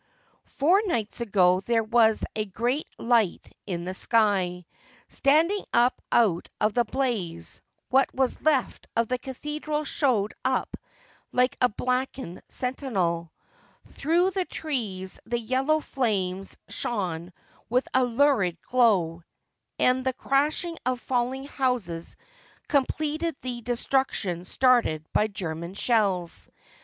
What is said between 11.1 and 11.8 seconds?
like a